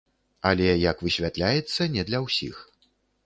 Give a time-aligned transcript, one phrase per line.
[0.51, 2.55] Але, як высвятляецца, не для ўсіх.